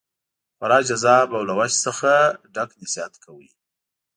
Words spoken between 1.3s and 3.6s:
او له وجد څخه ډک نصیحت کاوه.